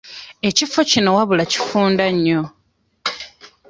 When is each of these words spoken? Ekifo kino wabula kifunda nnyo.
Ekifo 0.49 0.79
kino 0.91 1.09
wabula 1.17 1.43
kifunda 1.51 2.05
nnyo. 2.13 2.41